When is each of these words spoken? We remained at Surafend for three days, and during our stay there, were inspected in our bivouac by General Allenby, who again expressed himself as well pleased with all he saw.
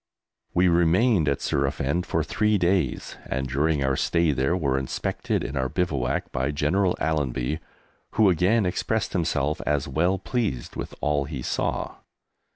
We 0.55 0.67
remained 0.67 1.29
at 1.29 1.41
Surafend 1.43 2.07
for 2.07 2.23
three 2.23 2.57
days, 2.57 3.17
and 3.27 3.47
during 3.47 3.83
our 3.83 3.95
stay 3.95 4.31
there, 4.31 4.57
were 4.57 4.79
inspected 4.79 5.43
in 5.43 5.55
our 5.55 5.69
bivouac 5.69 6.31
by 6.31 6.49
General 6.49 6.97
Allenby, 6.99 7.59
who 8.13 8.27
again 8.27 8.65
expressed 8.65 9.13
himself 9.13 9.61
as 9.63 9.87
well 9.87 10.17
pleased 10.17 10.75
with 10.75 10.95
all 11.01 11.25
he 11.25 11.43
saw. 11.43 11.97